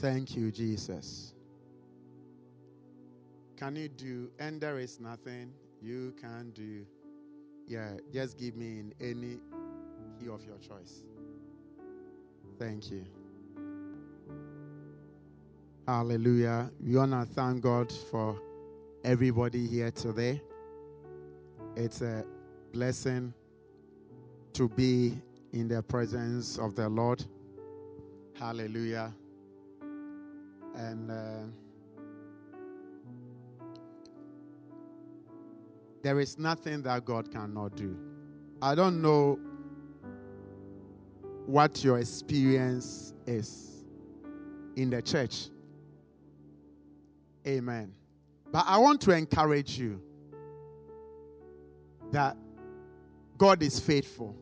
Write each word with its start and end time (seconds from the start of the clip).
Thank 0.00 0.36
you, 0.36 0.52
Jesus. 0.52 1.32
Can 3.56 3.76
you 3.76 3.88
do? 3.88 4.30
And 4.38 4.60
there 4.60 4.78
is 4.78 5.00
nothing 5.00 5.54
you 5.80 6.14
can 6.20 6.50
do. 6.50 6.84
Yeah, 7.66 7.92
just 8.12 8.36
give 8.36 8.56
me 8.56 8.80
in 8.80 8.94
any 9.00 9.38
key 10.20 10.28
of 10.28 10.44
your 10.44 10.58
choice. 10.58 11.02
Thank 12.58 12.90
you. 12.90 13.06
Hallelujah. 15.88 16.70
We 16.78 16.96
want 16.96 17.12
to 17.12 17.24
thank 17.34 17.62
God 17.62 17.90
for 18.10 18.38
everybody 19.02 19.66
here 19.66 19.90
today. 19.90 20.42
It's 21.74 22.02
a 22.02 22.22
blessing 22.72 23.32
to 24.52 24.68
be 24.68 25.16
in 25.54 25.68
the 25.68 25.82
presence 25.82 26.58
of 26.58 26.74
the 26.74 26.86
Lord. 26.86 27.24
Hallelujah. 28.38 29.14
And 30.76 31.10
uh, 31.10 31.14
there 36.02 36.20
is 36.20 36.38
nothing 36.38 36.82
that 36.82 37.04
God 37.04 37.32
cannot 37.32 37.74
do. 37.76 37.96
I 38.60 38.74
don't 38.74 39.02
know 39.02 39.38
what 41.46 41.82
your 41.82 41.98
experience 41.98 43.14
is 43.26 43.84
in 44.76 44.90
the 44.90 45.00
church. 45.00 45.48
Amen. 47.46 47.92
But 48.52 48.64
I 48.66 48.78
want 48.78 49.00
to 49.02 49.12
encourage 49.12 49.78
you 49.78 50.00
that 52.12 52.36
God 53.38 53.62
is 53.62 53.78
faithful. 53.78 54.36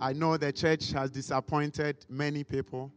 I 0.00 0.12
know 0.12 0.36
the 0.36 0.52
church 0.52 0.92
has 0.92 1.10
disappointed 1.10 2.04
many 2.08 2.44
people. 2.44 2.92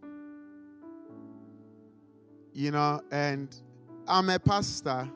You 2.58 2.72
know, 2.72 3.02
and 3.12 3.56
I'm 4.08 4.32
a 4.32 4.40
pastor. 4.40 5.08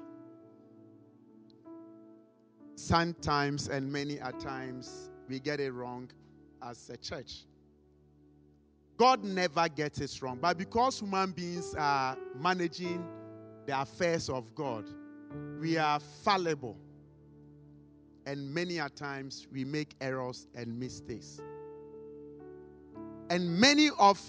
Sometimes 2.76 3.68
and 3.68 3.92
many 3.92 4.20
a 4.20 4.32
times 4.34 5.10
we 5.28 5.40
get 5.40 5.60
it 5.60 5.72
wrong 5.72 6.12
as 6.62 6.88
a 6.92 6.98
church. 6.98 7.46
God 8.96 9.24
never 9.24 9.68
gets 9.70 10.00
it 10.02 10.22
wrong. 10.22 10.38
But 10.40 10.60
because 10.60 11.00
human 11.00 11.32
beings 11.32 11.74
are 11.80 12.16
managing 12.36 13.04
the 13.66 13.82
affairs 13.82 14.30
of 14.30 14.54
God, 14.54 14.86
we 15.60 15.80
are 15.80 16.00
fallible. 16.00 16.78
And 18.28 18.54
many 18.54 18.78
a 18.78 18.88
times 18.88 19.48
we 19.52 19.66
make 19.66 19.96
errors 20.00 20.46
and 20.54 20.80
mistakes. 20.80 21.42
And 23.32 23.60
many 23.60 23.90
of 23.98 24.22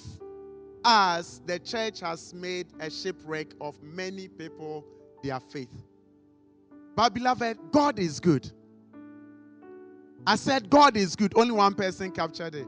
us, 0.85 1.41
the 1.47 1.59
church 1.59 2.01
has 2.01 2.35
made 2.35 2.67
a 2.81 2.91
shipwreck 2.91 3.49
of 3.61 3.81
many 3.83 4.29
people, 4.29 4.85
their 5.23 5.41
faith. 5.41 5.73
But, 6.95 7.15
beloved, 7.15 7.59
God 7.71 7.99
is 7.99 8.21
good. 8.21 8.51
I 10.27 10.37
said, 10.37 10.71
God 10.71 10.97
is 10.97 11.17
good. 11.17 11.33
Only 11.37 11.53
one 11.53 11.75
person 11.75 12.11
captured 12.13 12.55
it. 12.55 12.67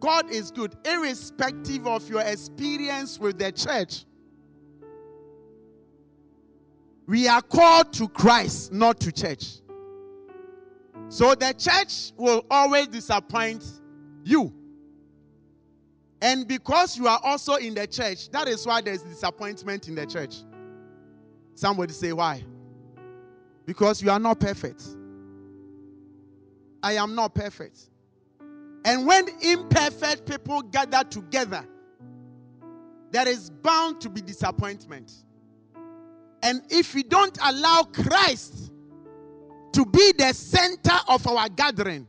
God 0.00 0.30
is 0.30 0.50
good, 0.50 0.76
irrespective 0.84 1.86
of 1.86 2.08
your 2.08 2.22
experience 2.22 3.18
with 3.18 3.38
the 3.38 3.52
church. 3.52 4.04
We 7.06 7.28
are 7.28 7.42
called 7.42 7.92
to 7.94 8.08
Christ, 8.08 8.72
not 8.72 9.00
to 9.00 9.12
church. 9.12 9.60
So 11.08 11.34
the 11.34 11.52
church 11.52 12.12
will 12.16 12.44
always 12.50 12.88
disappoint 12.88 13.64
you. 14.24 14.52
And 16.22 16.46
because 16.46 16.96
you 16.96 17.08
are 17.08 17.20
also 17.24 17.56
in 17.56 17.74
the 17.74 17.84
church, 17.84 18.30
that 18.30 18.46
is 18.46 18.64
why 18.64 18.80
there's 18.80 19.02
disappointment 19.02 19.88
in 19.88 19.96
the 19.96 20.06
church. 20.06 20.36
Somebody 21.56 21.92
say, 21.92 22.12
why? 22.12 22.44
Because 23.66 24.00
you 24.00 24.08
are 24.08 24.20
not 24.20 24.38
perfect. 24.38 24.84
I 26.80 26.92
am 26.92 27.16
not 27.16 27.34
perfect. 27.34 27.90
And 28.84 29.04
when 29.04 29.26
imperfect 29.40 30.24
people 30.24 30.62
gather 30.62 31.02
together, 31.02 31.66
there 33.10 33.26
is 33.26 33.50
bound 33.50 34.00
to 34.02 34.08
be 34.08 34.20
disappointment. 34.20 35.12
And 36.40 36.62
if 36.70 36.94
we 36.94 37.02
don't 37.02 37.36
allow 37.42 37.82
Christ 37.82 38.70
to 39.72 39.84
be 39.84 40.12
the 40.16 40.32
center 40.32 40.98
of 41.08 41.26
our 41.26 41.48
gathering, 41.48 42.06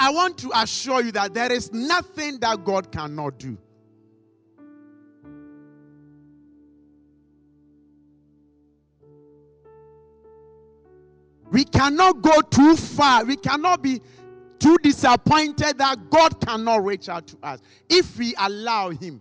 I 0.00 0.10
want 0.10 0.38
to 0.38 0.50
assure 0.54 1.02
you 1.02 1.10
that 1.12 1.34
there 1.34 1.50
is 1.50 1.72
nothing 1.72 2.38
that 2.38 2.64
God 2.64 2.92
cannot 2.92 3.38
do. 3.40 3.58
We 11.50 11.64
cannot 11.64 12.22
go 12.22 12.40
too 12.42 12.76
far. 12.76 13.24
We 13.24 13.34
cannot 13.34 13.82
be 13.82 14.00
too 14.60 14.78
disappointed 14.82 15.78
that 15.78 16.10
God 16.10 16.40
cannot 16.46 16.84
reach 16.84 17.08
out 17.08 17.26
to 17.28 17.38
us 17.42 17.60
if 17.88 18.16
we 18.16 18.34
allow 18.38 18.90
Him. 18.90 19.20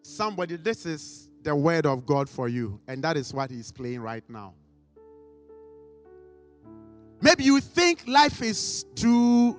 Somebody, 0.00 0.56
this 0.56 0.86
is 0.86 1.28
the 1.42 1.54
word 1.54 1.84
of 1.84 2.06
God 2.06 2.28
for 2.28 2.48
you, 2.48 2.80
and 2.88 3.04
that 3.04 3.18
is 3.18 3.34
what 3.34 3.50
He's 3.50 3.70
playing 3.70 4.00
right 4.00 4.24
now. 4.30 4.54
Maybe 7.22 7.44
you 7.44 7.60
think 7.60 8.02
life 8.08 8.42
is 8.42 8.84
too 8.96 9.58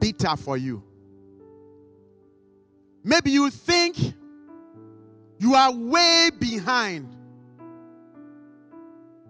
bitter 0.00 0.34
for 0.36 0.56
you. 0.56 0.82
Maybe 3.04 3.30
you 3.30 3.50
think 3.50 4.14
you 5.38 5.54
are 5.54 5.70
way 5.70 6.30
behind 6.38 7.14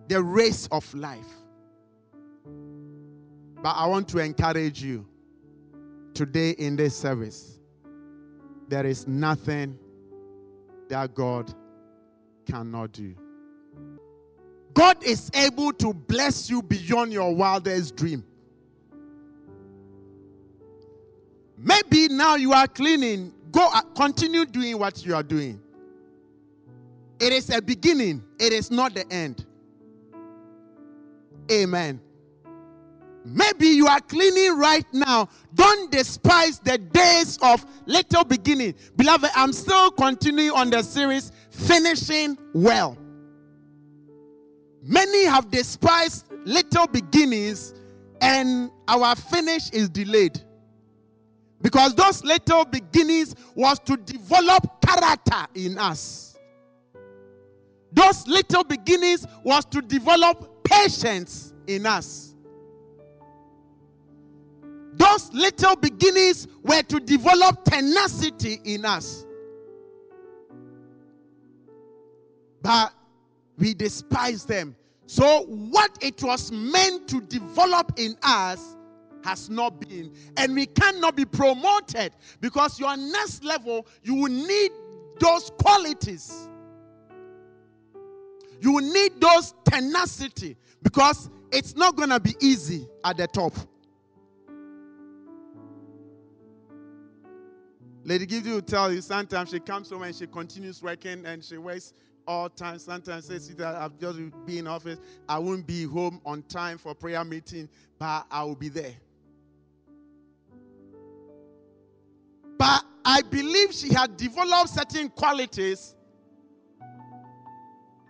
the 0.07 0.23
race 0.23 0.69
of 0.71 0.93
life. 0.95 1.27
But 3.63 3.71
I 3.71 3.87
want 3.87 4.09
to 4.11 4.19
encourage 4.19 4.81
you 4.81 5.05
today 6.15 6.51
in 6.51 6.77
this 6.77 6.97
service. 6.97 7.59
There 8.69 8.87
is 8.87 9.09
nothing 9.09 9.77
that 10.89 11.15
God 11.15 11.53
cannot 12.47 12.93
do. 12.93 13.17
God 14.75 15.03
is 15.03 15.31
able 15.35 15.73
to 15.75 15.93
bless 15.93 16.49
you 16.49 16.63
beyond 16.63 17.13
your 17.13 17.35
wildest 17.35 17.97
dream. 17.97 18.25
Maybe 21.59 22.09
now 22.09 22.37
you 22.37 22.53
are 22.53 22.67
cleaning, 22.67 23.35
go 23.53 23.69
uh, 23.73 23.83
continue 23.95 24.47
doing 24.47 24.79
what 24.79 25.05
you 25.05 25.15
are 25.15 25.23
doing. 25.23 25.61
It 27.19 27.33
is 27.33 27.51
a 27.51 27.61
beginning, 27.61 28.25
it 28.39 28.53
is 28.53 28.71
not 28.71 28.95
the 28.95 29.11
end. 29.13 29.45
Amen. 31.53 32.01
Maybe 33.25 33.67
you 33.67 33.87
are 33.87 34.01
cleaning 34.01 34.57
right 34.57 34.87
now. 34.93 35.29
Don't 35.55 35.91
despise 35.91 36.59
the 36.59 36.79
days 36.79 37.39
of 37.43 37.67
little 37.85 38.25
beginning. 38.25 38.75
Beloved, 38.97 39.31
I'm 39.35 39.53
still 39.53 39.91
continuing 39.91 40.53
on 40.53 40.71
the 40.71 40.83
series, 40.83 41.33
Finishing 41.51 42.39
Well. 42.55 42.97
Many 44.83 45.25
have 45.25 45.51
despised 45.51 46.27
little 46.45 46.87
beginnings, 46.87 47.75
and 48.21 48.71
our 48.89 49.15
finish 49.15 49.71
is 49.71 49.89
delayed. 49.89 50.41
Because 51.63 51.95
those 51.95 52.25
little 52.25 52.65
beginnings 52.65 53.35
was 53.55 53.79
to 53.81 53.97
develop 53.97 54.81
character 54.81 55.47
in 55.55 55.79
us. 55.79 56.39
Those 57.93 58.27
little 58.27 58.65
beginnings 58.65 59.27
was 59.45 59.65
to 59.67 59.83
develop 59.83 60.65
patience 60.65 61.53
in 61.67 61.85
us. 61.87 62.35
Those 64.95 65.33
little 65.33 65.77
beginnings 65.77 66.47
were 66.63 66.83
to 66.83 67.01
develop 67.01 67.65
tenacity 67.65 68.61
in 68.65 68.85
us. 68.85 69.25
But 72.63 72.93
we 73.61 73.75
despise 73.75 74.45
them. 74.45 74.75
So, 75.07 75.45
what 75.45 75.97
it 76.01 76.23
was 76.23 76.51
meant 76.51 77.07
to 77.09 77.21
develop 77.21 77.93
in 77.97 78.17
us 78.23 78.77
has 79.23 79.51
not 79.51 79.79
been. 79.81 80.13
And 80.37 80.55
we 80.55 80.67
cannot 80.67 81.15
be 81.15 81.27
promoted 81.27 82.13
because 82.41 82.81
your 82.81 82.97
next 82.97 83.45
level, 83.45 83.87
you 84.03 84.15
will 84.15 84.31
need 84.33 84.73
those 85.19 85.51
qualities. 85.63 86.49
You 88.61 88.73
will 88.73 88.93
need 88.93 89.21
those 89.21 89.55
tenacity 89.65 90.57
because 90.83 91.29
it's 91.53 91.77
not 91.77 91.97
going 91.97 92.11
to 92.11 92.21
be 92.21 92.35
easy 92.41 92.89
at 93.05 93.19
the 93.19 93.27
top. 93.27 93.53
Lady 98.05 98.27
Gidi 98.27 98.53
will 98.53 98.63
tell 98.63 98.91
you 98.93 99.03
sometimes 99.03 99.51
she 99.51 99.61
comes 99.61 99.91
home 99.91 100.03
and 100.03 100.15
she 100.15 100.27
continues 100.27 100.83
working 100.83 101.27
and 101.27 101.45
she 101.45 101.59
works 101.59 101.93
all 102.27 102.49
time. 102.49 102.79
Sometimes 102.79 103.27
see 103.27 103.55
that 103.55 103.75
I've 103.75 103.99
just 103.99 104.19
been 104.47 104.59
in 104.59 104.67
office. 104.67 104.99
I 105.29 105.39
won't 105.39 105.67
be 105.67 105.85
home 105.85 106.21
on 106.25 106.43
time 106.45 106.79
for 106.79 106.95
prayer 106.95 107.25
meeting, 107.25 107.69
but 107.99 108.27
I 108.31 108.45
will 108.45 108.55
be 108.55 108.69
there. 108.69 108.95
But 112.59 112.85
I 113.05 113.23
believe 113.23 113.73
she 113.73 113.93
had 113.93 114.17
developed 114.17 114.71
certain 114.71 115.09
qualities 115.09 115.95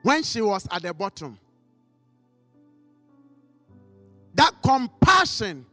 when 0.03 0.23
she 0.23 0.41
was 0.41 0.67
at 0.71 0.83
the 0.83 0.93
bottom. 0.93 1.39
That 4.35 4.53
compassion, 4.63 5.67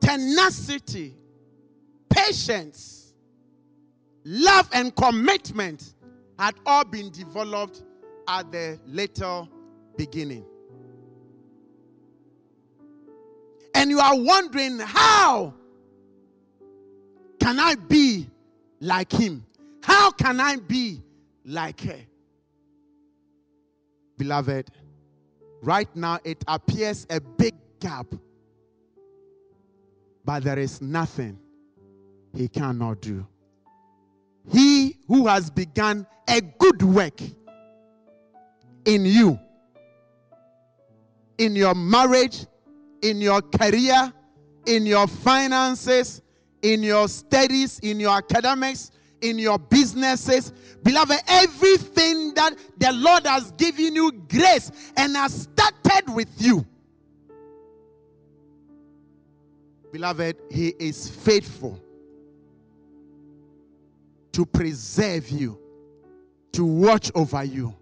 tenacity, 0.00 1.14
patience, 2.08 3.12
love, 4.24 4.68
and 4.72 4.94
commitment 4.94 5.94
had 6.38 6.54
all 6.64 6.84
been 6.84 7.10
developed 7.10 7.82
at 8.28 8.50
the 8.52 8.78
later 8.86 9.48
beginning. 9.96 10.44
And 13.74 13.90
you 13.90 14.00
are 14.00 14.18
wondering, 14.18 14.78
how 14.78 15.54
can 17.40 17.58
I 17.58 17.74
be 17.74 18.28
like 18.80 19.12
him? 19.12 19.44
How 19.82 20.10
can 20.10 20.40
I 20.40 20.56
be 20.56 21.02
like 21.44 21.80
her? 21.82 22.00
Beloved, 24.16 24.70
right 25.62 25.88
now 25.94 26.18
it 26.24 26.42
appears 26.46 27.06
a 27.08 27.20
big 27.20 27.54
gap, 27.80 28.06
but 30.24 30.42
there 30.44 30.58
is 30.58 30.82
nothing 30.82 31.38
he 32.34 32.48
cannot 32.48 33.00
do. 33.00 33.26
He 34.50 34.96
who 35.06 35.26
has 35.26 35.50
begun 35.50 36.06
a 36.28 36.40
good 36.40 36.82
work 36.82 37.20
in 38.84 39.04
you, 39.04 39.38
in 41.38 41.54
your 41.54 41.74
marriage, 41.74 42.46
in 43.02 43.20
your 43.20 43.42
career, 43.42 44.12
in 44.66 44.86
your 44.86 45.06
finances, 45.06 46.22
in 46.62 46.82
your 46.82 47.08
studies, 47.08 47.78
in 47.80 48.00
your 48.00 48.16
academics, 48.16 48.90
in 49.20 49.38
your 49.38 49.58
businesses. 49.58 50.52
Beloved, 50.82 51.18
everything 51.28 52.34
that 52.34 52.54
the 52.78 52.92
Lord 52.92 53.26
has 53.26 53.50
given 53.52 53.94
you 53.94 54.12
grace 54.12 54.70
and 54.96 55.16
has 55.16 55.42
started 55.42 56.12
with 56.14 56.30
you. 56.38 56.66
Beloved, 59.92 60.36
He 60.50 60.68
is 60.78 61.08
faithful 61.08 61.80
to 64.38 64.46
preserve 64.46 65.28
you, 65.30 65.58
to 66.52 66.64
watch 66.64 67.10
over 67.16 67.42
you. 67.42 67.74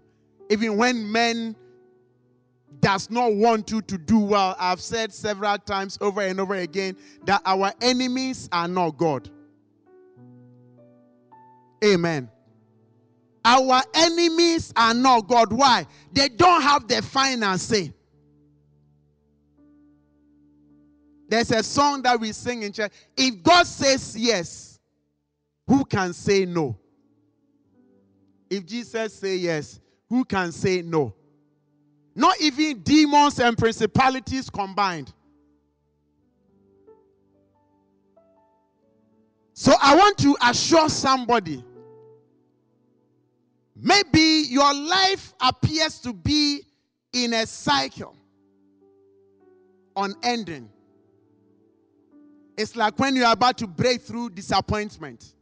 Even 0.49 0.75
when 0.75 1.11
men 1.11 1.55
does 2.79 3.11
not 3.11 3.31
want 3.35 3.69
you 3.69 3.79
to 3.83 3.95
do 3.95 4.17
well. 4.17 4.55
I've 4.59 4.81
said 4.81 5.13
several 5.13 5.59
times 5.59 5.99
over 6.01 6.21
and 6.21 6.39
over 6.39 6.55
again 6.55 6.97
that 7.25 7.43
our 7.45 7.71
enemies 7.79 8.49
are 8.51 8.67
not 8.67 8.97
God. 8.97 9.29
Amen. 11.85 12.27
Our 13.45 13.83
enemies 13.93 14.73
are 14.75 14.95
not 14.95 15.27
God. 15.27 15.53
Why? 15.53 15.85
They 16.11 16.27
don't 16.27 16.63
have 16.63 16.87
the 16.87 17.03
financing. 17.03 17.93
There's 21.29 21.51
a 21.51 21.61
song 21.61 22.01
that 22.01 22.19
we 22.19 22.31
sing 22.31 22.63
in 22.63 22.73
church. 22.73 22.93
If 23.15 23.43
God 23.43 23.67
says 23.67 24.17
yes, 24.17 24.66
who 25.67 25.85
can 25.85 26.13
say 26.13 26.45
no? 26.45 26.77
If 28.49 28.65
Jesus 28.65 29.13
say 29.13 29.35
yes, 29.35 29.79
who 30.09 30.23
can 30.23 30.51
say 30.51 30.81
no? 30.81 31.13
Not 32.15 32.39
even 32.41 32.79
demons 32.79 33.39
and 33.39 33.57
principalities 33.57 34.49
combined. 34.49 35.13
So 39.53 39.73
I 39.81 39.95
want 39.95 40.17
to 40.19 40.37
assure 40.41 40.87
somebody 40.87 41.63
maybe 43.75 44.45
your 44.49 44.73
life 44.73 45.33
appears 45.39 45.99
to 45.99 46.13
be 46.13 46.61
in 47.13 47.33
a 47.33 47.45
cycle, 47.45 48.15
unending. 49.95 50.69
It's 52.57 52.75
like 52.75 52.97
when 52.97 53.15
you 53.15 53.23
are 53.23 53.33
about 53.33 53.57
to 53.59 53.67
break 53.67 54.01
through 54.01 54.31
disappointment. 54.31 55.33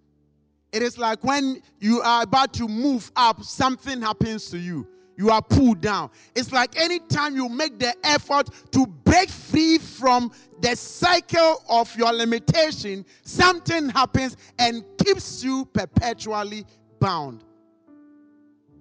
It 0.75 0.83
is 0.83 0.98
like 0.98 1.24
when 1.24 1.62
you 1.80 2.01
are 2.01 2.24
about 2.24 2.51
to 2.56 2.68
move 2.68 3.10
up, 3.16 3.42
something 3.44 4.01
happens 4.01 4.50
to 4.50 4.57
you 4.57 4.86
you 5.18 5.30
are 5.30 5.42
pulled 5.42 5.80
down. 5.80 6.10
It's 6.36 6.51
like 6.51 6.77
anytime 6.77 7.38
you 7.38 7.48
make 7.48 7.80
the 7.80 7.95
effort 8.06 8.50
to 8.72 8.86
break 8.86 9.30
free 9.30 9.77
from 9.77 10.30
the 10.60 10.75
cycle 10.75 11.63
of 11.69 11.95
your 11.95 12.12
limitation, 12.12 13.06
something 13.24 13.88
happens 13.89 14.36
and 14.60 14.83
keeps 15.04 15.42
you 15.42 15.66
perpetually 15.72 16.66
bound. 17.00 17.45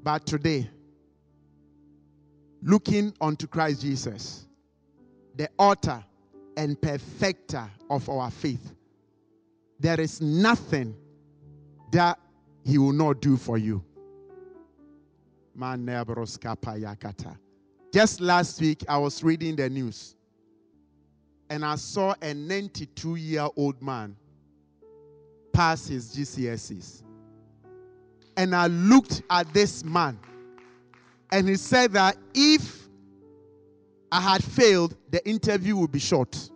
But 0.03 0.27
today, 0.27 0.69
looking 2.63 3.15
unto 3.21 3.47
Christ 3.47 3.83
Jesus, 3.83 4.47
the 5.37 5.49
author 5.57 6.05
and 6.57 6.81
perfecter 6.81 7.71
of 7.89 8.09
our 8.09 8.33
faith, 8.33 8.73
there 9.79 10.01
is 10.01 10.21
nothing 10.21 10.97
that 11.95 12.19
he 12.65 12.77
will 12.77 12.93
not 12.93 13.21
do 13.21 13.37
for 13.37 13.57
you. 13.57 13.83
Just 17.93 18.21
last 18.21 18.61
week, 18.61 18.85
I 18.89 18.99
was 18.99 19.23
reading 19.23 19.55
the 19.55 19.71
news 19.71 20.17
and 21.49 21.65
I 21.65 21.77
saw 21.77 22.15
a 22.21 22.35
92 22.35 23.15
year 23.15 23.47
old 23.57 23.81
man 23.81 24.17
pass 25.53 25.87
his 25.87 26.17
GCSEs. 26.17 27.03
And 28.37 28.57
I 28.57 28.67
looked 28.67 29.23
at 29.31 29.55
this 29.55 29.85
man 29.85 30.19
and 31.31 31.49
he 31.49 31.55
said 31.55 31.93
that 31.93 32.17
if 32.35 32.89
I 34.11 34.21
had 34.21 34.43
failed, 34.43 34.97
the 35.11 35.27
interview 35.29 35.77
would 35.77 35.93
be 35.93 36.01
short. 36.01 36.51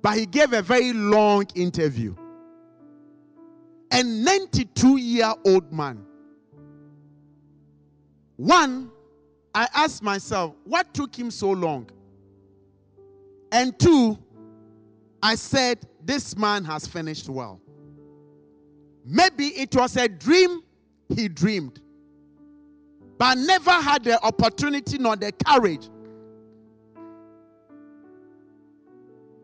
But 0.00 0.16
he 0.16 0.24
gave 0.24 0.54
a 0.54 0.62
very 0.62 0.94
long 0.94 1.44
interview. 1.54 2.14
A 3.94 4.02
92 4.02 4.96
year 4.96 5.32
old 5.46 5.72
man 5.72 6.04
one, 8.36 8.90
I 9.54 9.68
asked 9.72 10.02
myself, 10.02 10.56
what 10.64 10.92
took 10.92 11.16
him 11.16 11.30
so 11.30 11.50
long? 11.50 11.88
And 13.52 13.78
two, 13.78 14.18
I 15.22 15.36
said, 15.36 15.86
this 16.04 16.36
man 16.36 16.64
has 16.64 16.86
finished 16.86 17.28
well. 17.28 17.60
Maybe 19.04 19.46
it 19.48 19.76
was 19.76 19.96
a 19.96 20.08
dream 20.08 20.62
he 21.08 21.28
dreamed, 21.28 21.80
but 23.16 23.38
never 23.38 23.70
had 23.70 24.02
the 24.02 24.20
opportunity 24.24 24.98
nor 24.98 25.14
the 25.14 25.30
courage 25.30 25.88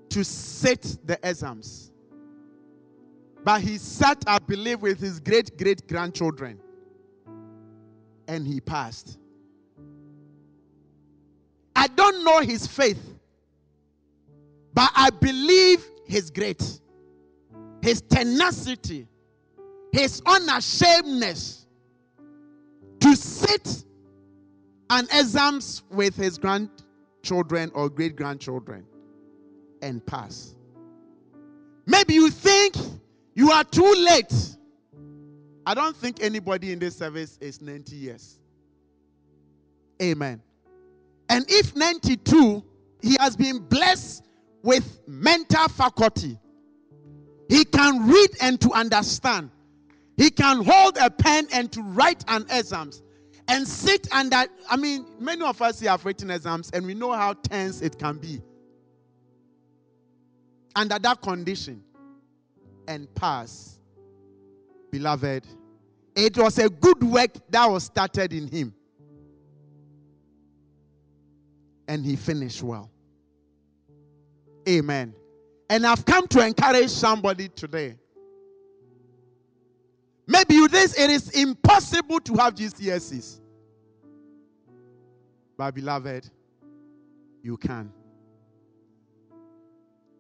to 0.08 0.24
sit 0.24 0.98
the 1.04 1.18
exams. 1.22 1.92
But 3.42 3.62
he 3.62 3.78
sat, 3.78 4.22
I 4.26 4.38
believe, 4.38 4.82
with 4.82 5.00
his 5.00 5.18
great 5.20 5.56
great 5.56 5.88
grandchildren 5.88 6.60
and 8.28 8.46
he 8.46 8.60
passed. 8.60 9.18
I 11.74 11.88
don't 11.88 12.22
know 12.24 12.40
his 12.40 12.66
faith, 12.66 13.18
but 14.72 14.90
I 14.94 15.10
believe 15.10 15.84
his 16.06 16.30
great, 16.30 16.62
his 17.82 18.02
tenacity, 18.02 19.08
his 19.92 20.22
unashamedness 20.26 21.66
to 23.00 23.16
sit 23.16 23.84
and 24.90 25.08
exams 25.12 25.82
with 25.90 26.14
his 26.14 26.38
grandchildren 26.38 27.72
or 27.74 27.88
great 27.88 28.14
grandchildren 28.14 28.84
and 29.82 30.04
pass. 30.04 30.54
Maybe 31.86 32.14
you 32.14 32.30
think 32.30 32.76
you 33.40 33.50
are 33.50 33.64
too 33.64 33.94
late 33.98 34.32
I 35.70 35.74
don't 35.74 35.96
think 35.96 36.22
anybody 36.22 36.72
in 36.72 36.78
this 36.78 36.96
service 36.96 37.38
is 37.40 37.60
90 37.60 37.94
years. 37.94 38.38
Amen. 40.02 40.42
And 41.28 41.44
if 41.48 41.76
92, 41.76 42.64
he 43.02 43.16
has 43.20 43.36
been 43.36 43.60
blessed 43.60 44.24
with 44.62 45.00
mental 45.06 45.68
faculty. 45.68 46.38
He 47.48 47.64
can 47.64 48.08
read 48.08 48.30
and 48.40 48.60
to 48.62 48.72
understand. 48.72 49.50
He 50.16 50.30
can 50.30 50.64
hold 50.64 50.96
a 50.96 51.10
pen 51.10 51.46
and 51.52 51.70
to 51.72 51.82
write 51.82 52.24
an 52.28 52.46
exams 52.50 53.02
and 53.46 53.66
sit 53.66 54.12
under. 54.12 54.44
I 54.68 54.76
mean, 54.76 55.06
many 55.18 55.42
of 55.42 55.62
us 55.62 55.78
here 55.78 55.90
have 55.90 56.04
written 56.04 56.30
exams 56.30 56.70
and 56.72 56.84
we 56.84 56.94
know 56.94 57.12
how 57.12 57.34
tense 57.34 57.80
it 57.80 57.98
can 57.98 58.18
be. 58.18 58.40
Under 60.74 60.98
that 60.98 61.20
condition 61.22 61.84
and 62.90 63.12
pass 63.14 63.78
beloved, 64.90 65.46
It 66.16 66.36
was 66.36 66.58
a 66.58 66.68
good 66.68 67.04
work 67.04 67.30
that 67.50 67.70
was 67.70 67.84
started 67.84 68.32
in 68.32 68.48
him. 68.48 68.74
And 71.86 72.04
he 72.04 72.16
finished 72.16 72.62
well. 72.64 72.90
Amen. 74.68 75.14
And 75.68 75.86
I've 75.86 76.04
come 76.04 76.26
to 76.28 76.44
encourage 76.44 76.90
somebody 76.90 77.48
today. 77.48 77.96
Maybe 80.26 80.54
you 80.54 80.66
this 80.66 80.98
it 80.98 81.10
is 81.10 81.30
impossible 81.30 82.18
to 82.20 82.34
have 82.34 82.56
GCSEs. 82.56 83.40
But 85.56 85.76
beloved, 85.76 86.28
you 87.42 87.56
can. 87.56 87.92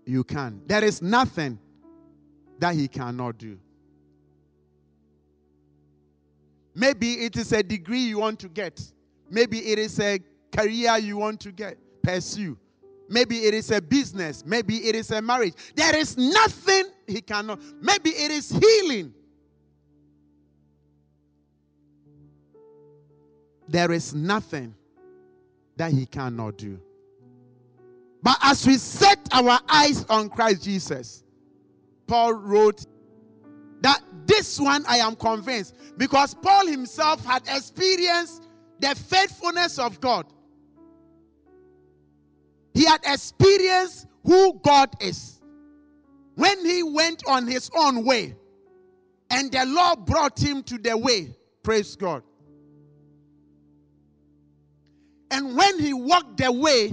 You 0.06 0.22
can. 0.22 0.62
There 0.66 0.84
is 0.84 1.02
nothing 1.02 1.58
that 2.60 2.74
he 2.74 2.86
cannot 2.86 3.38
do. 3.38 3.58
Maybe 6.74 7.24
it 7.24 7.36
is 7.36 7.52
a 7.52 7.62
degree 7.62 8.00
you 8.00 8.18
want 8.18 8.38
to 8.40 8.48
get. 8.48 8.80
Maybe 9.28 9.58
it 9.58 9.78
is 9.78 9.98
a 9.98 10.20
career 10.52 10.96
you 10.98 11.16
want 11.16 11.40
to 11.40 11.52
get, 11.52 11.78
pursue. 12.02 12.56
Maybe 13.08 13.38
it 13.38 13.54
is 13.54 13.70
a 13.72 13.80
business. 13.80 14.44
Maybe 14.46 14.76
it 14.88 14.94
is 14.94 15.10
a 15.10 15.20
marriage. 15.20 15.54
There 15.74 15.96
is 15.96 16.16
nothing 16.16 16.84
he 17.06 17.20
cannot. 17.20 17.60
Maybe 17.80 18.10
it 18.10 18.30
is 18.30 18.50
healing. 18.50 19.12
There 23.68 23.90
is 23.90 24.14
nothing 24.14 24.74
that 25.76 25.92
he 25.92 26.06
cannot 26.06 26.58
do. 26.58 26.80
But 28.22 28.36
as 28.42 28.66
we 28.66 28.76
set 28.76 29.18
our 29.32 29.58
eyes 29.68 30.04
on 30.08 30.28
Christ 30.28 30.64
Jesus, 30.64 31.24
Paul 32.10 32.32
wrote 32.32 32.84
that 33.82 34.02
this 34.26 34.58
one 34.58 34.84
I 34.88 34.96
am 34.96 35.14
convinced 35.14 35.76
because 35.96 36.34
Paul 36.34 36.66
himself 36.66 37.24
had 37.24 37.42
experienced 37.46 38.48
the 38.80 38.96
faithfulness 38.96 39.78
of 39.78 40.00
God. 40.00 40.26
He 42.74 42.84
had 42.84 43.00
experienced 43.04 44.08
who 44.24 44.54
God 44.64 44.90
is. 45.00 45.40
When 46.34 46.66
he 46.66 46.82
went 46.82 47.22
on 47.28 47.46
his 47.46 47.70
own 47.76 48.04
way 48.04 48.34
and 49.30 49.52
the 49.52 49.64
Lord 49.66 50.04
brought 50.04 50.36
him 50.36 50.64
to 50.64 50.78
the 50.78 50.96
way, 50.96 51.36
praise 51.62 51.94
God. 51.94 52.24
And 55.30 55.56
when 55.56 55.78
he 55.78 55.92
walked 55.92 56.38
the 56.38 56.50
way, 56.50 56.92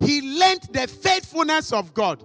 he 0.00 0.20
learned 0.38 0.68
the 0.70 0.86
faithfulness 0.86 1.72
of 1.72 1.94
God. 1.94 2.22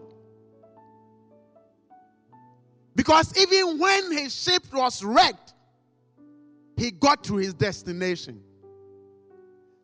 Because 2.96 3.38
even 3.38 3.78
when 3.78 4.12
his 4.12 4.34
ship 4.34 4.64
was 4.74 5.04
wrecked, 5.04 5.54
he 6.78 6.92
got 6.92 7.24
to 7.26 7.36
his 7.36 7.54
destination. 7.54 8.42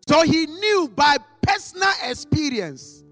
So 0.07 0.23
he 0.23 0.45
knew 0.45 0.91
by 0.95 1.17
personal 1.41 1.91
experience 2.03 3.03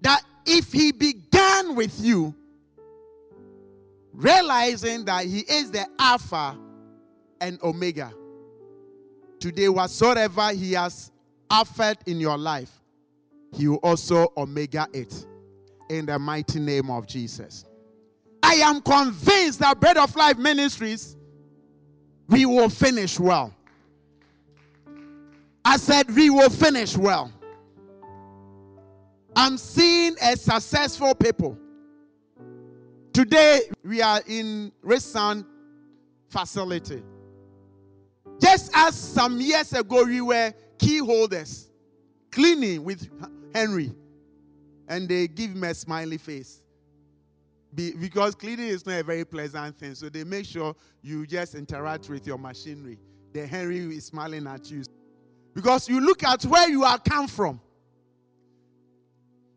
that 0.00 0.22
if 0.46 0.72
he 0.72 0.92
began 0.92 1.74
with 1.74 1.98
you, 2.00 2.34
realizing 4.12 5.04
that 5.04 5.26
he 5.26 5.40
is 5.40 5.70
the 5.70 5.86
Alpha 5.98 6.56
and 7.40 7.60
Omega, 7.62 8.12
today, 9.38 9.68
whatsoever 9.68 10.50
he 10.52 10.72
has 10.72 11.10
offered 11.50 11.98
in 12.06 12.20
your 12.20 12.38
life, 12.38 12.70
he 13.52 13.68
will 13.68 13.76
also 13.76 14.32
Omega 14.36 14.88
it 14.92 15.26
in 15.88 16.06
the 16.06 16.18
mighty 16.18 16.58
name 16.58 16.90
of 16.90 17.06
Jesus. 17.06 17.64
I 18.46 18.54
am 18.60 18.80
convinced 18.80 19.58
that 19.58 19.80
Bread 19.80 19.96
of 19.96 20.14
Life 20.14 20.38
Ministries, 20.38 21.16
we 22.28 22.46
will 22.46 22.68
finish 22.68 23.18
well. 23.18 23.52
I 25.64 25.76
said, 25.78 26.14
we 26.14 26.30
will 26.30 26.48
finish 26.48 26.96
well. 26.96 27.32
I'm 29.34 29.58
seeing 29.58 30.14
a 30.22 30.36
successful 30.36 31.12
people. 31.16 31.58
Today, 33.12 33.62
we 33.82 34.00
are 34.00 34.20
in 34.28 34.70
Resan 34.84 35.44
facility. 36.28 37.02
Just 38.40 38.70
as 38.76 38.94
some 38.94 39.40
years 39.40 39.72
ago, 39.72 40.04
we 40.04 40.20
were 40.20 40.54
key 40.78 40.98
holders, 40.98 41.68
cleaning 42.30 42.84
with 42.84 43.08
Henry, 43.52 43.92
and 44.86 45.08
they 45.08 45.26
give 45.26 45.50
him 45.50 45.64
a 45.64 45.74
smiley 45.74 46.18
face. 46.18 46.62
Be, 47.76 47.92
because 47.92 48.34
cleaning 48.34 48.68
is 48.68 48.86
not 48.86 48.98
a 48.98 49.02
very 49.04 49.24
pleasant 49.24 49.78
thing. 49.78 49.94
So 49.94 50.08
they 50.08 50.24
make 50.24 50.46
sure 50.46 50.74
you 51.02 51.26
just 51.26 51.54
interact 51.54 52.08
with 52.08 52.26
your 52.26 52.38
machinery. 52.38 52.98
The 53.32 53.46
Henry 53.46 53.78
is 53.78 54.06
smiling 54.06 54.46
at 54.46 54.70
you. 54.70 54.82
Because 55.54 55.86
you 55.88 56.00
look 56.00 56.24
at 56.24 56.42
where 56.44 56.68
you 56.70 56.84
are 56.84 56.98
come 56.98 57.28
from. 57.28 57.60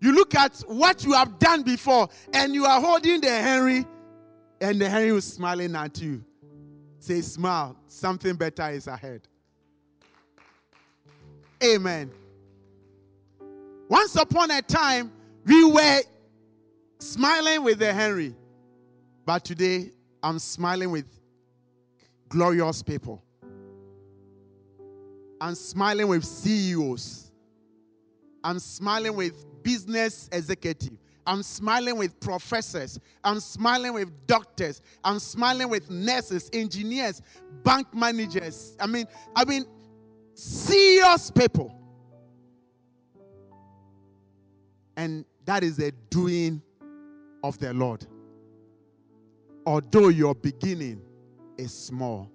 You 0.01 0.13
look 0.13 0.35
at 0.35 0.57
what 0.67 1.03
you 1.05 1.13
have 1.13 1.39
done 1.39 1.63
before, 1.63 2.09
and 2.33 2.53
you 2.53 2.65
are 2.65 2.79
holding 2.81 3.21
the 3.21 3.29
Henry, 3.29 3.85
and 4.61 4.79
the 4.79 4.89
Henry 4.89 5.17
is 5.17 5.25
smiling 5.25 5.75
at 5.75 6.01
you. 6.01 6.23
Say, 6.99 7.21
smile, 7.21 7.77
something 7.87 8.35
better 8.35 8.69
is 8.69 8.87
ahead. 8.87 9.21
Amen. 11.63 12.11
Once 13.89 14.15
upon 14.15 14.51
a 14.51 14.61
time, 14.61 15.11
we 15.45 15.65
were 15.65 16.01
smiling 16.99 17.63
with 17.63 17.79
the 17.79 17.93
Henry. 17.93 18.35
But 19.25 19.45
today, 19.45 19.91
I'm 20.21 20.39
smiling 20.39 20.91
with 20.91 21.05
glorious 22.27 22.83
people. 22.83 23.23
I'm 25.41 25.55
smiling 25.55 26.07
with 26.07 26.25
CEOs. 26.25 27.31
I'm 28.43 28.59
smiling 28.59 29.15
with 29.15 29.45
business 29.63 30.29
executives. 30.31 30.97
I'm 31.25 31.43
smiling 31.43 31.97
with 31.97 32.19
professors. 32.19 32.99
I'm 33.23 33.39
smiling 33.39 33.93
with 33.93 34.09
doctors. 34.25 34.81
I'm 35.03 35.19
smiling 35.19 35.69
with 35.69 35.89
nurses, 35.89 36.49
engineers, 36.53 37.21
bank 37.63 37.93
managers. 37.93 38.75
I 38.79 38.87
mean, 38.87 39.05
I 39.35 39.45
mean, 39.45 39.65
serious 40.33 41.29
people. 41.29 41.75
And 44.97 45.23
that 45.45 45.63
is 45.63 45.77
the 45.77 45.91
doing 46.09 46.61
of 47.43 47.57
the 47.59 47.73
Lord. 47.73 48.05
Although 49.65 50.09
your 50.09 50.35
beginning 50.35 51.01
is 51.57 51.73
small, 51.73 52.31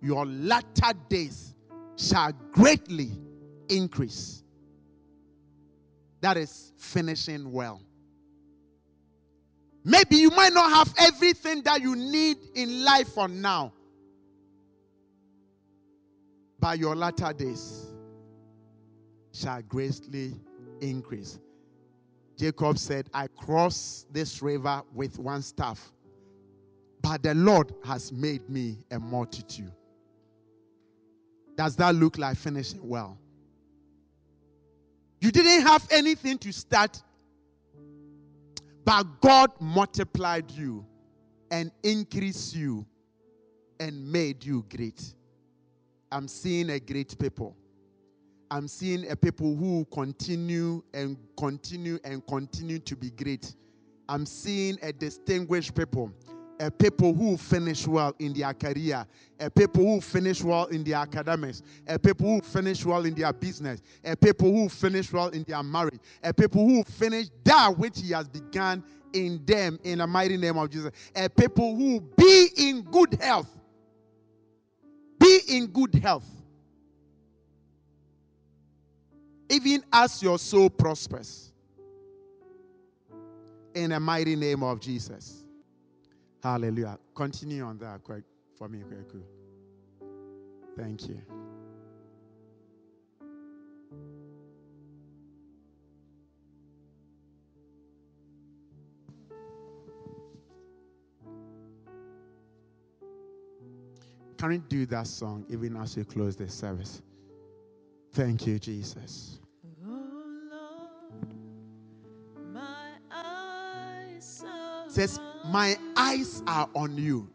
your 0.00 0.26
latter 0.26 0.92
days 1.08 1.54
shall 1.96 2.32
greatly 2.52 3.10
increase. 3.68 4.42
That 6.20 6.36
is 6.36 6.72
finishing 6.76 7.52
well. 7.52 7.80
Maybe 9.84 10.16
you 10.16 10.30
might 10.30 10.52
not 10.52 10.70
have 10.70 10.92
everything 10.98 11.62
that 11.62 11.80
you 11.80 11.94
need 11.94 12.38
in 12.54 12.84
life 12.84 13.08
for 13.08 13.28
now, 13.28 13.72
but 16.58 16.78
your 16.78 16.96
latter 16.96 17.32
days 17.32 17.86
shall 19.32 19.62
greatly 19.62 20.34
increase. 20.80 21.38
Jacob 22.36 22.78
said, 22.78 23.08
I 23.14 23.28
cross 23.28 24.06
this 24.10 24.42
river 24.42 24.82
with 24.94 25.18
one 25.18 25.42
staff, 25.42 25.92
but 27.00 27.22
the 27.22 27.34
Lord 27.34 27.72
has 27.84 28.12
made 28.12 28.48
me 28.50 28.78
a 28.90 28.98
multitude. 28.98 29.72
Does 31.56 31.76
that 31.76 31.94
look 31.94 32.18
like 32.18 32.36
finishing 32.36 32.86
well? 32.86 33.18
You 35.20 35.30
didn't 35.30 35.66
have 35.66 35.86
anything 35.90 36.36
to 36.38 36.52
start, 36.52 37.02
but 38.84 39.04
God 39.22 39.50
multiplied 39.58 40.50
you 40.50 40.84
and 41.50 41.72
increased 41.82 42.54
you 42.54 42.86
and 43.80 44.12
made 44.12 44.44
you 44.44 44.64
great. 44.74 45.02
I'm 46.12 46.28
seeing 46.28 46.70
a 46.70 46.78
great 46.78 47.18
people. 47.18 47.56
I'm 48.50 48.68
seeing 48.68 49.10
a 49.10 49.16
people 49.16 49.56
who 49.56 49.86
continue 49.92 50.82
and 50.94 51.16
continue 51.36 51.98
and 52.04 52.24
continue 52.26 52.78
to 52.80 52.96
be 52.96 53.10
great. 53.10 53.54
I'm 54.08 54.24
seeing 54.24 54.78
a 54.82 54.92
distinguished 54.92 55.74
people, 55.74 56.12
a 56.60 56.70
people 56.70 57.12
who 57.12 57.36
finish 57.36 57.88
well 57.88 58.14
in 58.20 58.32
their 58.34 58.54
career, 58.54 59.04
a 59.40 59.50
people 59.50 59.82
who 59.82 60.00
finish 60.00 60.44
well 60.44 60.66
in 60.66 60.84
their 60.84 60.98
academics, 60.98 61.62
a 61.88 61.98
people 61.98 62.26
who 62.26 62.40
finish 62.40 62.84
well 62.84 63.04
in 63.04 63.14
their 63.14 63.32
business, 63.32 63.82
a 64.04 64.16
people 64.16 64.52
who 64.52 64.68
finish 64.68 65.12
well 65.12 65.28
in 65.28 65.42
their 65.42 65.62
marriage, 65.62 66.00
a 66.22 66.32
people 66.32 66.64
who 66.66 66.84
finish 66.84 67.26
that 67.42 67.76
which 67.76 68.00
He 68.00 68.12
has 68.12 68.28
begun 68.28 68.84
in 69.12 69.44
them 69.44 69.80
in 69.82 69.98
the 69.98 70.06
mighty 70.06 70.36
name 70.36 70.56
of 70.56 70.70
Jesus, 70.70 70.92
a 71.16 71.28
people 71.28 71.74
who 71.74 72.00
be 72.16 72.48
in 72.56 72.82
good 72.82 73.18
health. 73.20 73.48
Be 75.18 75.40
in 75.48 75.66
good 75.66 75.94
health 75.94 76.35
even 79.48 79.84
as 79.92 80.22
your 80.22 80.38
soul 80.38 80.70
prospers. 80.70 81.52
In 83.74 83.90
the 83.90 84.00
mighty 84.00 84.36
name 84.36 84.62
of 84.62 84.80
Jesus. 84.80 85.44
Hallelujah. 86.42 86.98
Continue 87.14 87.62
on 87.62 87.78
that 87.78 88.00
for 88.56 88.68
me, 88.68 88.78
Kweku. 88.78 89.22
Thank 90.76 91.08
you. 91.08 91.20
Can 104.38 104.48
we 104.50 104.58
do 104.58 104.86
that 104.86 105.06
song 105.06 105.44
even 105.48 105.76
as 105.76 105.96
we 105.96 106.04
close 106.04 106.36
this 106.36 106.54
service? 106.54 107.02
Thank 108.16 108.46
you, 108.46 108.58
Jesus. 108.58 109.40
says, 114.88 115.20
My 115.50 115.76
eyes 115.98 116.42
are 116.46 116.66
on 116.74 116.96
you. 116.96 117.28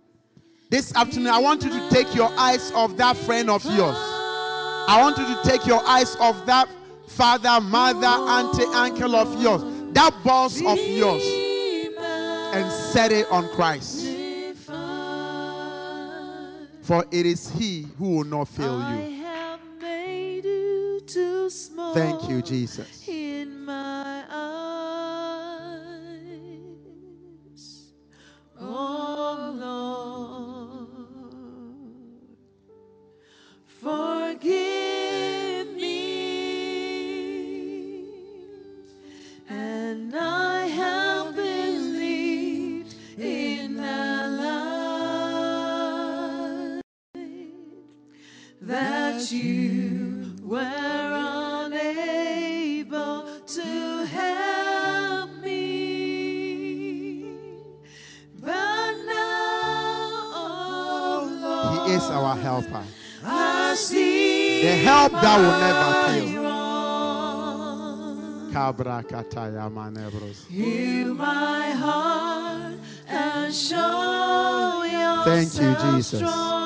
This 0.71 0.91
afternoon, 0.95 1.27
I 1.27 1.37
want 1.37 1.63
you 1.63 1.69
to 1.69 1.89
take 1.91 2.15
your 2.15 2.31
eyes 2.35 2.71
off 2.71 2.97
that 2.97 3.15
friend 3.15 3.51
of 3.51 3.63
yours. 3.65 3.95
I 3.95 4.97
want 4.99 5.19
you 5.19 5.25
to 5.25 5.39
take 5.47 5.67
your 5.67 5.85
eyes 5.85 6.15
off 6.15 6.43
that 6.47 6.67
father, 7.07 7.61
mother, 7.61 8.07
auntie, 8.07 8.63
uncle 8.73 9.15
of 9.15 9.39
yours, 9.39 9.61
that 9.93 10.15
boss 10.23 10.59
of 10.61 10.79
yours, 10.79 11.23
and 12.55 12.71
set 12.91 13.11
it 13.11 13.27
on 13.29 13.47
Christ. 13.49 14.07
For 16.81 17.05
it 17.11 17.27
is 17.27 17.51
He 17.51 17.85
who 17.99 18.15
will 18.15 18.23
not 18.23 18.47
fail 18.47 18.79
you. 18.95 19.20
Thank 21.93 22.29
you, 22.29 22.41
Jesus. 22.41 23.03
Heal 70.49 71.13
my 71.15 71.71
heart 71.71 72.75
and 73.07 73.53
show 73.53 74.83
yourself 74.83 75.25
Thank 75.25 75.53
you, 75.55 75.97
Jesus. 75.97 76.60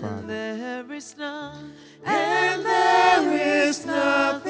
Father. 0.00 0.14
And 0.14 0.30
there 0.30 0.92
is 0.96 1.14
none, 1.18 1.72
and 2.04 2.64
there 2.64 3.66
is 3.68 3.84
nothing. 3.84 4.49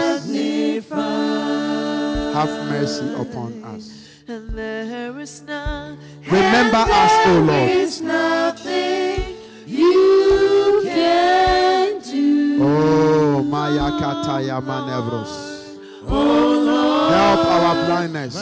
Have 2.33 2.69
mercy 2.69 3.13
upon 3.15 3.61
us. 3.65 4.07
Remember 4.27 5.51
us, 6.77 7.27
O 7.27 7.43
Lord. 7.45 7.69
it's 7.69 7.99
nothing 7.99 9.35
you 9.67 10.81
Oh, 12.63 13.43
Maya 13.43 13.91
Kataya 13.99 14.61
Manevros. 14.61 15.77
Help 16.07 17.45
our 17.45 17.85
blindness. 17.85 18.39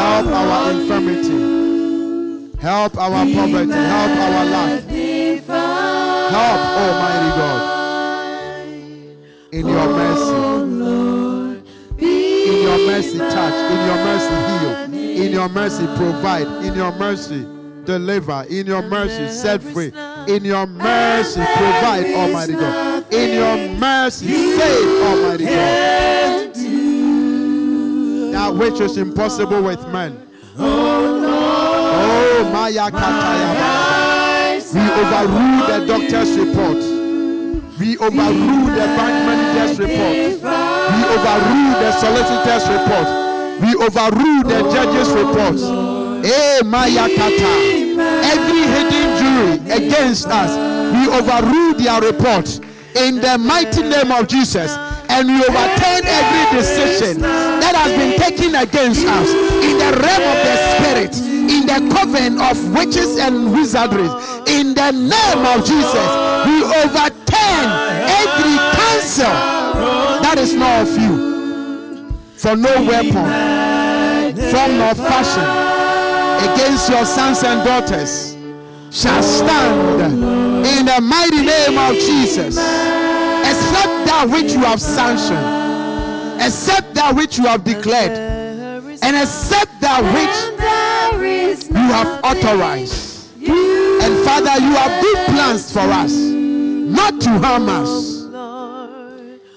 Help 0.00 0.26
our 0.26 0.70
infirmity. 0.72 2.50
Help 2.58 2.96
our 2.98 3.24
poverty. 3.24 3.72
Help 3.72 4.18
our 4.18 4.44
life. 4.44 4.84
Help, 6.30 6.60
Almighty 6.82 7.30
God. 7.38 7.62
In 9.52 9.66
your 9.66 9.88
mercy. 9.88 10.49
In 13.00 13.16
your 13.16 13.24
mercy, 13.24 13.34
touch. 13.34 13.54
In 13.72 13.86
your 13.86 13.96
mercy, 14.04 14.34
heal. 14.50 15.24
In 15.24 15.32
your 15.32 15.48
mercy, 15.48 15.86
provide. 15.96 16.46
In 16.64 16.74
your 16.74 16.92
mercy, 16.92 17.46
deliver. 17.84 18.44
In 18.48 18.66
your 18.66 18.82
mercy, 18.82 19.28
set 19.28 19.62
free. 19.62 19.92
In 20.28 20.44
your 20.44 20.66
mercy, 20.66 21.40
provide, 21.56 22.06
Almighty 22.14 22.52
God. 22.52 23.12
In 23.12 23.34
your 23.34 23.78
mercy, 23.78 24.26
save, 24.28 25.02
Almighty 25.02 25.44
God 25.44 26.30
that 28.40 28.54
which 28.54 28.80
is 28.80 28.96
impossible 28.96 29.62
with 29.62 29.86
men. 29.88 30.26
Oh, 30.58 31.22
oh 31.24 32.50
Maya 32.52 32.90
Kataya. 32.90 34.00
We 34.72 34.80
overrule 34.80 35.66
the 35.66 35.86
doctor's 35.86 36.38
report. 36.38 36.89
We 37.80 37.96
overrule 37.96 38.66
the 38.66 38.86
bank 38.92 39.16
manager's 39.24 39.78
report. 39.80 40.16
We 40.92 41.00
overrule 41.16 41.72
the 41.80 41.92
solicitor's 41.92 42.68
report. 42.68 43.08
We 43.62 43.74
overrule 43.74 44.42
the 44.44 44.60
judge's 44.70 45.08
report. 45.16 45.56
Eh, 46.22 46.60
Maya 46.62 47.08
Kata. 47.08 47.52
Every 48.36 48.60
hidden 48.68 49.08
jury 49.16 49.86
against 49.86 50.26
us. 50.28 50.52
We 50.92 51.08
overrule 51.08 51.72
their 51.78 52.02
report 52.02 52.60
in 52.96 53.16
the 53.16 53.38
mighty 53.38 53.82
name 53.82 54.12
of 54.12 54.28
Jesus. 54.28 54.76
And 55.08 55.26
we 55.28 55.36
overturn 55.40 56.04
every 56.04 56.58
decision 56.60 57.22
that 57.22 57.74
has 57.74 57.92
been 57.96 58.20
taken 58.20 58.54
against 58.56 59.06
us 59.06 59.28
in 59.64 59.78
the 59.80 59.90
realm 60.04 60.24
of 60.28 60.38
the 60.44 60.56
spirit, 60.76 61.16
in 61.50 61.66
the 61.66 61.80
coven 61.96 62.40
of 62.40 62.56
witches 62.76 63.16
and 63.18 63.48
wizardries. 63.56 64.12
In 64.48 64.74
the 64.74 64.92
name 64.92 65.44
of 65.46 65.64
Jesus, 65.64 66.10
we 66.46 66.62
overturn 66.62 67.09
every 68.22 68.56
counsel 68.76 69.34
that 70.22 70.36
is 70.38 70.54
not 70.54 70.82
of 70.82 70.98
you. 70.98 71.30
For 72.36 72.56
no 72.56 72.72
weapon, 72.84 73.26
from 74.50 74.78
nor 74.78 74.94
fashion 74.94 75.44
against 76.50 76.88
your 76.88 77.04
sons 77.04 77.42
and 77.44 77.62
daughters 77.64 78.34
shall 78.90 79.22
stand 79.22 80.16
in 80.66 80.86
the 80.86 81.00
mighty 81.02 81.42
name 81.44 81.76
of 81.78 81.94
Jesus. 81.94 82.56
Except 82.56 84.06
that 84.06 84.28
which 84.30 84.52
you 84.52 84.60
have 84.60 84.80
sanctioned, 84.80 86.40
except 86.40 86.94
that 86.94 87.14
which 87.14 87.36
you 87.36 87.44
have 87.44 87.62
declared, 87.62 88.12
and 89.02 89.16
except 89.16 89.80
that 89.80 90.02
which 90.16 90.36
you 91.70 91.76
have 91.76 92.24
authorized. 92.24 93.28
And 93.42 94.24
Father, 94.24 94.60
you 94.64 94.72
have 94.72 95.02
good 95.02 95.26
plans 95.26 95.70
for 95.72 95.80
us, 95.80 96.12
not 96.90 97.20
to 97.20 97.30
harm 97.30 97.68
us, 97.68 98.24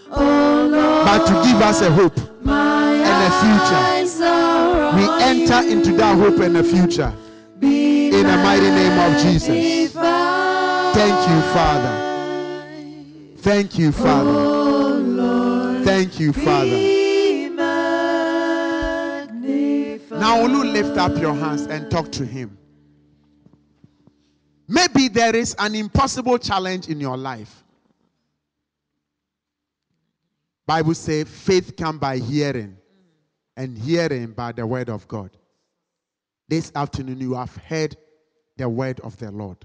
but 0.09 1.25
to 1.25 1.33
give 1.47 1.61
us 1.61 1.81
a 1.81 1.91
hope 1.91 2.17
and 2.17 3.19
a 3.27 3.31
future. 3.41 3.83
We 4.95 5.03
enter 5.23 5.67
into 5.67 5.91
that 5.97 6.17
hope 6.17 6.39
and 6.39 6.57
a 6.57 6.63
future 6.63 7.11
in 7.61 8.25
the 8.27 8.37
mighty 8.37 8.69
name 8.69 8.99
of 8.99 9.21
Jesus. 9.21 9.93
Thank 9.93 11.29
you, 11.29 11.41
Father. 11.53 11.95
Thank 13.37 13.77
you, 13.79 13.91
Father. 13.91 15.83
Thank 15.83 16.19
you, 16.19 16.31
Father. 16.33 16.77
Now, 20.11 20.37
Olu, 20.45 20.71
lift 20.71 20.97
up 20.97 21.17
your 21.19 21.33
hands 21.33 21.63
and 21.63 21.89
talk 21.91 22.11
to 22.13 22.25
him. 22.25 22.57
Maybe 24.67 25.07
there 25.07 25.35
is 25.35 25.55
an 25.59 25.75
impossible 25.75 26.37
challenge 26.37 26.87
in 26.87 26.99
your 26.99 27.17
life. 27.17 27.63
Bible 30.65 30.93
says 30.93 31.27
faith 31.27 31.75
come 31.75 31.97
by 31.97 32.17
hearing 32.17 32.77
and 33.57 33.77
hearing 33.77 34.31
by 34.31 34.51
the 34.53 34.65
word 34.65 34.89
of 34.89 35.07
God. 35.07 35.31
This 36.47 36.71
afternoon 36.75 37.19
you 37.19 37.33
have 37.33 37.55
heard 37.57 37.97
the 38.57 38.69
word 38.69 38.99
of 39.01 39.17
the 39.17 39.31
Lord. 39.31 39.57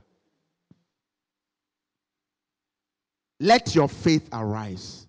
Let 3.40 3.74
your 3.74 3.88
faith 3.88 4.28
arise 4.32 5.06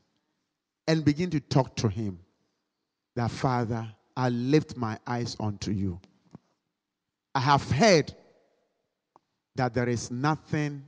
and 0.88 1.04
begin 1.04 1.32
to 1.32 1.39
talk 1.39 1.75
to 1.78 1.88
him. 1.88 2.19
That 3.15 3.32
Father, 3.32 3.88
I 4.15 4.30
lift 4.30 4.78
my 4.78 4.99
eyes 5.08 5.36
unto 5.39 5.71
you. 5.71 5.99
I 7.34 7.39
have 7.39 7.69
heard 7.71 8.13
that 9.56 9.74
there 9.74 9.90
is 9.90 10.12
nothing 10.12 10.84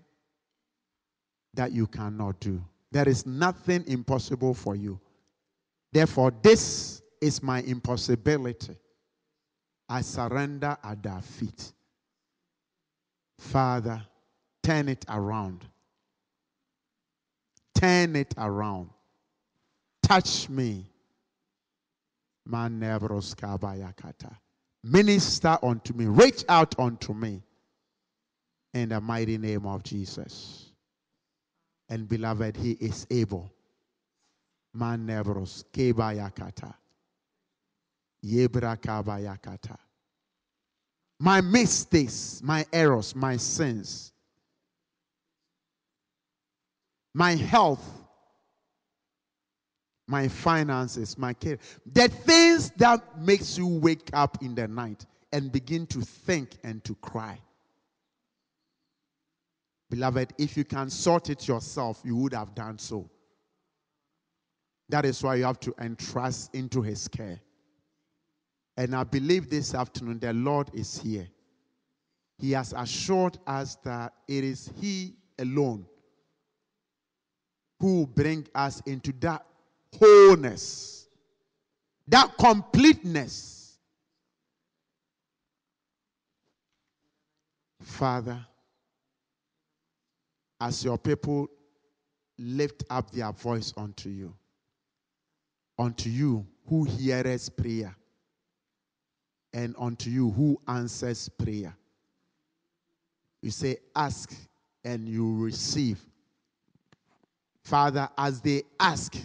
that 1.53 1.71
you 1.71 1.87
cannot 1.87 2.39
do. 2.39 2.63
There 2.91 3.07
is 3.07 3.25
nothing 3.25 3.83
impossible 3.87 4.53
for 4.53 4.75
you. 4.75 4.99
Therefore, 5.91 6.31
this 6.41 7.01
is 7.19 7.43
my 7.43 7.61
impossibility. 7.61 8.75
I 9.89 10.01
surrender 10.01 10.77
at 10.83 11.03
their 11.03 11.21
feet. 11.21 11.73
Father, 13.39 14.01
turn 14.63 14.87
it 14.87 15.03
around. 15.09 15.65
Turn 17.75 18.15
it 18.15 18.33
around. 18.37 18.89
Touch 20.03 20.47
me. 20.49 20.85
Minister 24.83 25.57
unto 25.63 25.93
me. 25.93 26.05
Reach 26.05 26.43
out 26.47 26.79
unto 26.79 27.13
me. 27.13 27.41
In 28.73 28.89
the 28.89 29.01
mighty 29.01 29.37
name 29.37 29.65
of 29.65 29.83
Jesus. 29.83 30.71
And 31.89 32.07
beloved, 32.07 32.55
He 32.55 32.71
is 32.71 33.05
able. 33.09 33.51
Manevros 34.75 35.65
kebayakata. 35.73 36.73
Yebra 38.23 38.77
kabayakata. 38.77 39.77
My 41.19 41.41
mistakes, 41.41 42.41
my 42.43 42.65
errors, 42.71 43.15
my 43.15 43.37
sins, 43.37 44.11
my 47.13 47.35
health, 47.35 47.85
my 50.07 50.27
finances, 50.27 51.17
my 51.17 51.33
care, 51.33 51.57
the 51.93 52.07
things 52.07 52.71
that 52.71 53.19
makes 53.19 53.57
you 53.57 53.67
wake 53.67 54.09
up 54.13 54.37
in 54.41 54.55
the 54.55 54.67
night 54.67 55.05
and 55.31 55.51
begin 55.51 55.85
to 55.87 56.01
think 56.01 56.57
and 56.63 56.83
to 56.83 56.95
cry. 56.95 57.37
Beloved, 59.91 60.33
if 60.37 60.55
you 60.55 60.63
can 60.63 60.89
sort 60.89 61.29
it 61.29 61.49
yourself, 61.49 62.01
you 62.05 62.15
would 62.15 62.33
have 62.33 62.55
done 62.55 62.79
so. 62.79 63.09
That 64.87 65.03
is 65.03 65.21
why 65.21 65.35
you 65.35 65.43
have 65.43 65.59
to 65.59 65.75
entrust 65.81 66.55
into 66.55 66.81
his 66.81 67.09
care. 67.09 67.41
And 68.77 68.95
I 68.95 69.03
believe 69.03 69.49
this 69.49 69.75
afternoon 69.75 70.19
the 70.19 70.31
Lord 70.31 70.69
is 70.73 70.97
here. 70.97 71.27
He 72.37 72.53
has 72.53 72.73
assured 72.75 73.37
us 73.45 73.75
that 73.83 74.13
it 74.29 74.45
is 74.45 74.71
He 74.79 75.13
alone 75.37 75.85
who 77.79 77.97
will 77.97 78.05
bring 78.07 78.47
us 78.55 78.81
into 78.85 79.11
that 79.19 79.45
wholeness, 79.99 81.09
that 82.07 82.37
completeness. 82.37 83.77
Father, 87.81 88.45
as 90.61 90.85
your 90.85 90.97
people 90.97 91.47
lift 92.37 92.83
up 92.89 93.11
their 93.11 93.31
voice 93.31 93.73
unto 93.75 94.09
you, 94.09 94.33
unto 95.77 96.09
you 96.09 96.45
who 96.67 96.83
heareth 96.83 97.55
prayer, 97.57 97.95
and 99.53 99.75
unto 99.77 100.09
you 100.09 100.29
who 100.31 100.61
answers 100.67 101.27
prayer. 101.27 101.75
You 103.41 103.49
say, 103.49 103.77
Ask 103.95 104.33
and 104.85 105.09
you 105.09 105.35
receive. 105.35 105.99
Father, 107.63 108.07
as 108.17 108.39
they 108.41 108.63
ask 108.79 109.17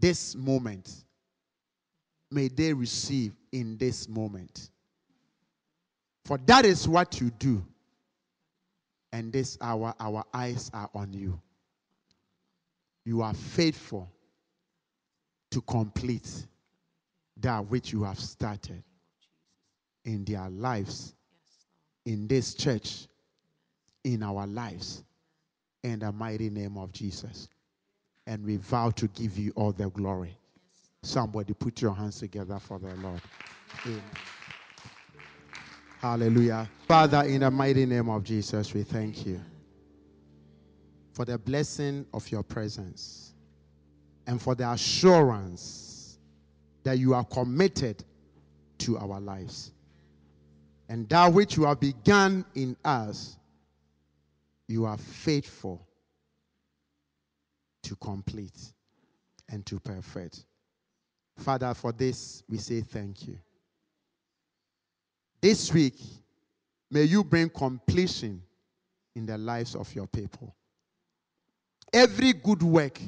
this 0.00 0.34
moment, 0.34 1.04
may 2.30 2.48
they 2.48 2.72
receive 2.72 3.32
in 3.52 3.76
this 3.78 4.08
moment. 4.08 4.70
For 6.24 6.38
that 6.46 6.64
is 6.64 6.88
what 6.88 7.20
you 7.20 7.30
do. 7.30 7.64
And 9.12 9.32
this 9.32 9.58
hour, 9.60 9.94
our 10.00 10.24
eyes 10.32 10.70
are 10.72 10.88
on 10.94 11.12
you. 11.12 11.40
You 13.04 13.22
are 13.22 13.34
faithful 13.34 14.10
to 15.50 15.60
complete 15.62 16.46
that 17.38 17.66
which 17.66 17.92
you 17.92 18.04
have 18.04 18.18
started 18.18 18.82
in 20.04 20.24
their 20.24 20.48
lives, 20.48 21.14
in 22.06 22.26
this 22.26 22.54
church, 22.54 23.06
in 24.04 24.22
our 24.22 24.46
lives, 24.46 25.04
in 25.82 25.98
the 25.98 26.10
mighty 26.12 26.50
name 26.50 26.78
of 26.78 26.92
Jesus. 26.92 27.48
And 28.26 28.44
we 28.44 28.56
vow 28.56 28.90
to 28.90 29.08
give 29.08 29.36
you 29.36 29.52
all 29.56 29.72
the 29.72 29.90
glory. 29.90 30.36
Somebody 31.02 31.52
put 31.52 31.82
your 31.82 31.94
hands 31.94 32.20
together 32.20 32.58
for 32.58 32.78
the 32.78 32.94
Lord. 32.94 33.20
Amen. 33.84 34.02
Hallelujah. 36.02 36.68
Father, 36.88 37.22
in 37.22 37.42
the 37.42 37.50
mighty 37.52 37.86
name 37.86 38.08
of 38.08 38.24
Jesus, 38.24 38.74
we 38.74 38.82
thank 38.82 39.24
you 39.24 39.40
for 41.12 41.24
the 41.24 41.38
blessing 41.38 42.04
of 42.12 42.28
your 42.28 42.42
presence 42.42 43.34
and 44.26 44.42
for 44.42 44.56
the 44.56 44.68
assurance 44.68 46.18
that 46.82 46.98
you 46.98 47.14
are 47.14 47.22
committed 47.22 48.02
to 48.78 48.98
our 48.98 49.20
lives. 49.20 49.70
And 50.88 51.08
that 51.08 51.32
which 51.32 51.56
you 51.56 51.66
have 51.66 51.78
begun 51.78 52.44
in 52.56 52.76
us, 52.84 53.36
you 54.66 54.84
are 54.86 54.98
faithful 54.98 55.86
to 57.84 57.94
complete 57.94 58.72
and 59.50 59.64
to 59.66 59.78
perfect. 59.78 60.46
Father, 61.38 61.72
for 61.74 61.92
this 61.92 62.42
we 62.48 62.58
say 62.58 62.80
thank 62.80 63.28
you. 63.28 63.38
This 65.42 65.72
week, 65.74 66.00
may 66.90 67.02
you 67.02 67.22
bring 67.22 67.50
completion 67.50 68.42
in 69.14 69.26
the 69.26 69.36
lives 69.36 69.74
of 69.74 69.94
your 69.94 70.06
people. 70.06 70.54
Every 71.92 72.32
good 72.32 72.62
work 72.62 72.98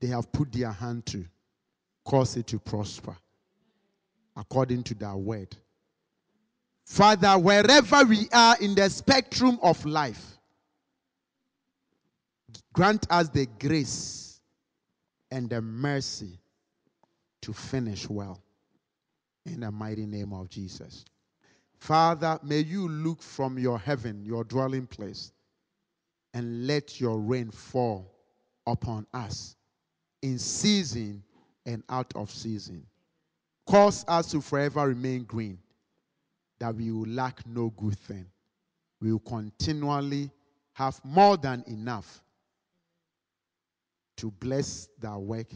they 0.00 0.08
have 0.08 0.32
put 0.32 0.50
their 0.50 0.72
hand 0.72 1.06
to, 1.06 1.24
cause 2.04 2.36
it 2.36 2.48
to 2.48 2.58
prosper 2.58 3.16
according 4.36 4.82
to 4.84 4.94
their 4.94 5.14
word 5.14 5.54
Father, 6.90 7.38
wherever 7.38 8.02
we 8.04 8.28
are 8.32 8.56
in 8.60 8.74
the 8.74 8.90
spectrum 8.90 9.60
of 9.62 9.84
life, 9.84 10.36
grant 12.72 13.06
us 13.08 13.28
the 13.28 13.46
grace 13.60 14.40
and 15.30 15.48
the 15.48 15.62
mercy 15.62 16.36
to 17.42 17.52
finish 17.52 18.10
well. 18.10 18.42
In 19.46 19.60
the 19.60 19.70
mighty 19.70 20.06
name 20.06 20.32
of 20.32 20.48
Jesus. 20.48 21.04
Father, 21.78 22.38
may 22.42 22.58
you 22.60 22.88
look 22.88 23.22
from 23.22 23.58
your 23.58 23.78
heaven, 23.78 24.22
your 24.24 24.44
dwelling 24.44 24.86
place, 24.86 25.32
and 26.34 26.66
let 26.66 27.00
your 27.00 27.18
rain 27.18 27.50
fall 27.50 28.14
upon 28.66 29.06
us 29.14 29.56
in 30.22 30.38
season 30.38 31.22
and 31.66 31.82
out 31.88 32.12
of 32.14 32.30
season. 32.30 32.84
Cause 33.66 34.04
us 34.08 34.30
to 34.32 34.40
forever 34.40 34.88
remain 34.88 35.24
green, 35.24 35.58
that 36.58 36.74
we 36.74 36.90
will 36.90 37.08
lack 37.08 37.46
no 37.46 37.70
good 37.76 37.98
thing. 37.98 38.26
We 39.00 39.12
will 39.12 39.20
continually 39.20 40.30
have 40.74 41.00
more 41.04 41.36
than 41.36 41.64
enough 41.66 42.22
to 44.18 44.30
bless 44.32 44.88
thy 44.98 45.16
work 45.16 45.50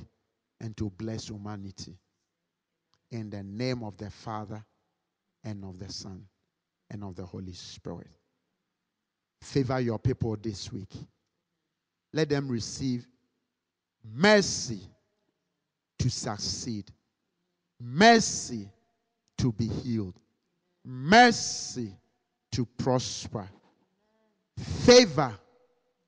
and 0.61 0.75
to 0.79 0.91
bless 0.91 1.29
humanity. 1.29 1.99
In 3.15 3.31
the 3.31 3.45
name 3.45 3.85
of 3.85 3.97
the 3.97 4.11
Father 4.11 4.61
and 5.45 5.65
of 5.65 5.79
the 5.79 5.89
Son 5.89 6.27
and 6.91 7.05
of 7.05 7.15
the 7.15 7.25
Holy 7.25 7.53
Spirit. 7.53 8.09
Favor 9.41 9.79
your 9.79 10.01
people 10.01 10.37
this 10.43 10.73
week. 10.73 10.93
Let 12.13 12.29
them 12.29 12.49
receive 12.49 13.07
mercy 14.13 14.81
to 16.01 16.11
succeed, 16.11 16.91
mercy 17.81 18.69
to 19.39 19.53
be 19.53 19.69
healed, 19.69 20.19
mercy 20.85 21.97
to 22.51 22.67
prosper, 22.67 23.49
favor 24.59 25.33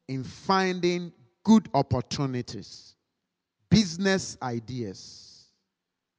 in 0.09 0.25
finding 0.25 1.13
good 1.45 1.69
opportunities, 1.73 2.97
business 3.71 4.37
ideas, 4.43 5.26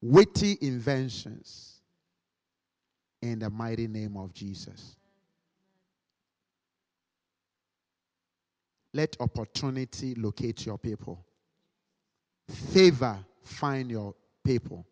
witty 0.01 0.57
inventions, 0.61 1.77
in 3.21 3.39
the 3.39 3.49
mighty 3.49 3.87
name 3.87 4.15
of 4.15 4.33
Jesus. 4.33 4.95
Let 8.93 9.17
opportunity 9.19 10.15
locate 10.15 10.65
your 10.65 10.77
people. 10.77 11.25
Favor 12.73 13.17
find 13.43 13.91
your 13.91 14.15
people. 14.43 14.85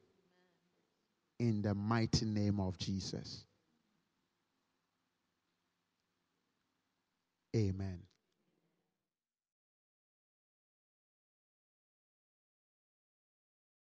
In 1.39 1.61
the 1.61 1.73
mighty 1.73 2.25
name 2.25 2.59
of 2.59 2.77
Jesus. 2.77 3.45
Amen. 7.55 7.99